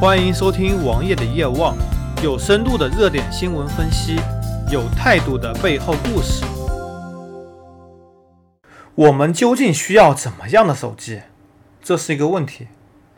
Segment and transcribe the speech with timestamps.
[0.00, 1.76] 欢迎收听王爷的夜望，
[2.22, 4.16] 有深度的热点新闻分析，
[4.72, 6.42] 有态度的背后故事。
[8.94, 11.20] 我们究竟需要怎么样的手机？
[11.82, 12.68] 这是一个问题。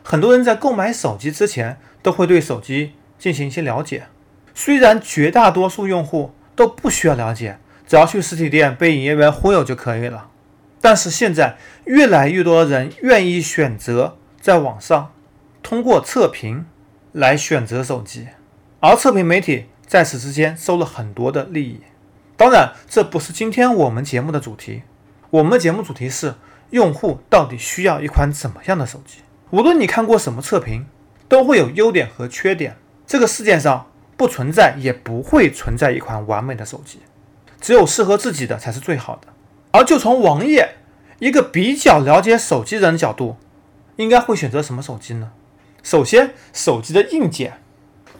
[0.03, 4.07] 很多人在购买手机之前都会对手机进行一些了解，
[4.53, 10.27] 虽然绝大多数用户都不需要了解，只要去实体店被营业员忽悠就可以了。
[10.81, 11.55] 但是现在
[11.85, 15.13] 越来越多的人愿意选择在网上
[15.61, 16.65] 通过测评
[17.13, 18.27] 来选择手机，
[18.79, 21.81] 而测评媒体在此之间收了很多的利益。
[22.35, 24.81] 当然，这不是今天我们节目的主题。
[25.29, 26.33] 我们的节目主题是
[26.71, 29.19] 用户到底需要一款怎么样的手机？
[29.51, 30.87] 无论你看过什么测评，
[31.27, 32.75] 都会有优点和缺点。
[33.05, 36.99] 这个世界上不存在也不会存在一款完美的手机，
[37.61, 39.27] 只有适合自己的才是最好的。
[39.71, 40.77] 而就从王爷
[41.19, 43.37] 一个比较了解手机人的角度，
[43.97, 45.31] 应该会选择什么手机呢？
[45.83, 47.59] 首先，手机的硬件，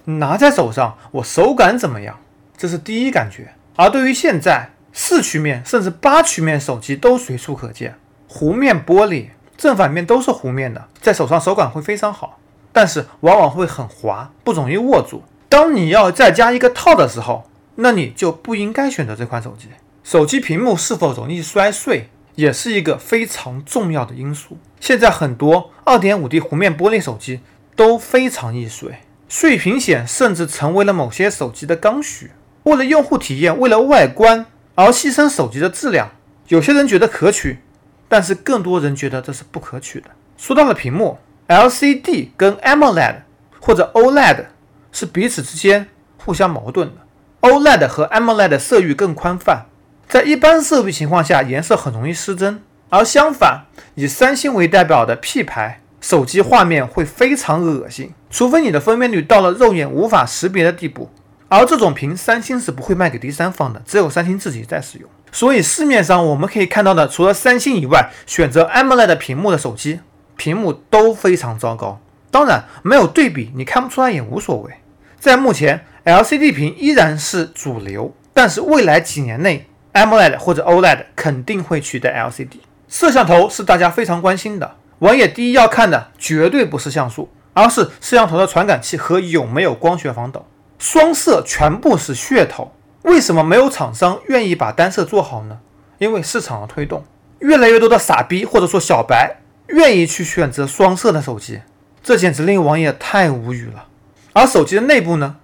[0.05, 2.19] 拿在手上我手感怎么样？
[2.57, 3.53] 这是第一感觉。
[3.75, 7.95] 而对于现在四曲面甚至八曲面手机都随处可见，
[8.29, 12.37] 弧面玻璃，正反面都是弧面的，在手上手感会非常好，
[12.71, 15.23] 但是往往会很滑，不容易握住。
[15.47, 19.69] 当你要再加一个套的时候，那你就不应该选择这款手机。
[20.03, 24.57] 手机屏幕是否容易摔碎，也是一个非常重要的因素。
[24.79, 27.39] 现在很多 2.5D 弧面玻璃手机
[27.75, 32.31] 都非常易碎，碎屏险甚至成为了某些手机的刚需。
[32.63, 36.11] 为了用户体验，为了外观而牺牲手机的质量，
[36.47, 37.59] 有些人觉得可取，
[38.07, 40.07] 但是更多人觉得这是不可取的。
[40.37, 43.15] 说到了屏幕，LCD 跟 AMOLED
[43.59, 44.45] 或者 OLED
[44.91, 47.01] 是彼此之间互相矛盾的。
[47.41, 49.65] OLED 和 AMOLED 色域更宽泛。
[50.07, 61.09] 在一般色域情况下，颜色很容易失真，而相反，以三星为代表的 P 牌手机画面会非常恶心，除非你的分辨率到了肉眼无法识别的地步。
[61.47, 65.09] 而这种屏，三星是不会卖给第三方的，只有三星自己在使用。
[65.31, 70.01] 所以市面上我们可以看到的，除了三星以外，选择 AMOLED 屏幕的手机，
[70.35, 72.01] 屏幕都非常糟糕。
[72.29, 74.73] 当然，没有对比，你看不出来也无所谓。
[75.17, 82.57] 在目前，LCD 屏依然是主流，但是未来几年内，AMOLED 或者 OLED 肯定会取代 LCD。
[82.89, 90.45] 摄像头是大家非常关心的，网页第一要看的绝对不是像素，而是摄像头的传感器和有没有光学防抖。
[90.79, 92.71] 双摄全部是噱头，
[93.01, 95.59] 为什么没有厂商愿意把单摄做好呢？
[95.97, 97.03] 因为市场的推动，
[97.39, 101.59] 越来越多的傻逼或者说小白愿意去选择双摄的手机，
[102.01, 103.87] 这简直令网页太无语了。
[104.31, 105.35] 而手机的内部呢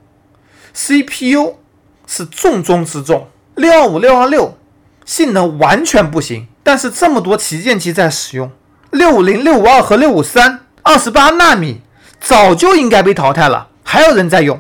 [0.74, 1.56] ，CPU
[2.08, 3.28] 是重中之重。
[3.56, 4.58] 六二五、六二六
[5.03, 8.50] 性能完全不行，但是这么多旗舰机在使用，
[8.91, 11.81] 六五零、六五二和六五三，二十八纳米
[12.19, 14.59] 早就应该被淘汰了，还有人在用。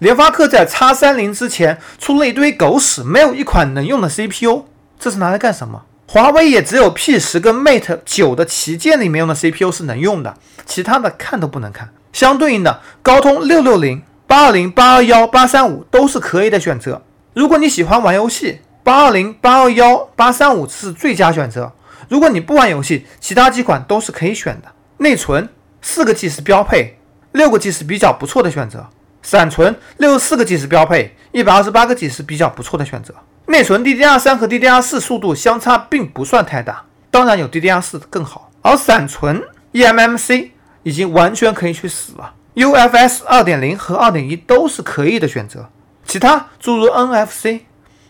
[0.00, 4.64] 联发科在 X 三零之前出了一堆狗屎，没有一款能用的 CPU，
[4.98, 5.82] 这是拿来干什么？
[6.08, 10.36] 华为也只有 P 十跟 Mate 九的旗舰里面用的 CPU 是能用的，
[10.66, 11.90] 其他的看都不能看。
[12.12, 17.02] 相对应的，高通六六零、八二零、八二幺、八三五都是可以的选择。
[17.34, 21.72] 如果你喜欢玩游戏，八二零、八二幺、八三五是最佳选择。
[22.08, 24.72] 如果你不玩游戏，其他几款都是可以选的。
[24.98, 25.48] 内存
[25.80, 26.98] 四个 G 是标配，
[27.32, 28.88] 六个 G 是比较不错的选择。
[29.22, 33.14] 闪存六十四个 G 是标配，一百二十八个 G 是比较不错的选择。
[33.46, 38.50] 内存 DDR 三和 DDR 四速度相差并不算太大，当然有 DDR 四更好。
[38.62, 39.42] 而闪存
[39.72, 40.50] eMMC
[40.82, 45.68] 已经完全可以去死了，UFS 二点零和二点一都是可以的选择。
[46.04, 47.60] 其他诸如 NFC，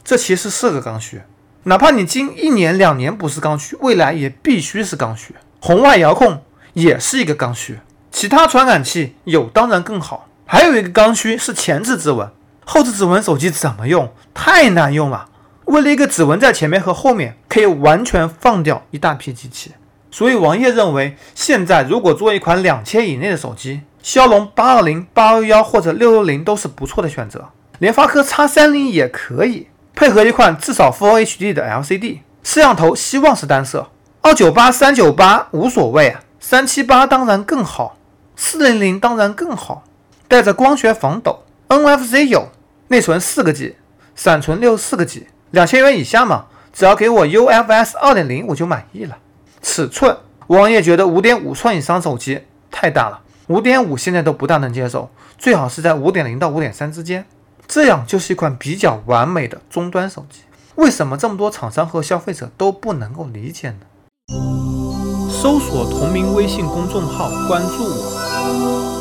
[0.04, 1.20] 这其实是个刚需，
[1.68, 5.34] 哪怕你近一年两年不是刚需，未来也必须是刚需。
[5.60, 6.42] 红外遥控
[6.72, 7.78] 也是一个刚需，
[8.10, 10.28] 其他传感器有当然更好。
[10.46, 12.26] 还有一个刚需是前置指纹，
[12.64, 14.10] 后置指纹手机怎么用？
[14.32, 15.28] 太难用了。
[15.66, 19.72] 为了一个指纹在前面和后面，可以完全放掉一大批机器。
[20.10, 27.50] 所以王烨认为，现在如果做一款两千以内的手机，骁龙八二零、八二幺或者六六零都是不错的选择。
[27.78, 29.66] 联发科 X 三零也可以
[29.98, 33.88] 配合一款至少 Full HD 的 LCD 摄像头，希望是单摄。
[34.20, 37.96] 二九八、三九八无所谓啊，三七八当然更好，
[38.36, 39.82] 四零零当然更好，
[40.28, 41.40] 带着光学防抖。
[41.66, 42.46] NFC 有，
[42.86, 43.74] 内存四个 G，
[44.14, 49.18] 闪存六十四个 G，两千元以下嘛，只要给我 UFS 二点零我就满意了。
[49.62, 50.16] 尺寸，
[50.46, 57.26] 王爷觉得五点五寸以上手机太大了，五点五现在都不大能接受，最好是在五点零到五点三之间。
[57.68, 60.40] 这样就是一款比较完美的终端手机。
[60.76, 63.76] 为什么这么多厂商和消费者都不能够理解呢？
[65.30, 68.97] 搜索同名微信公众号，关注我。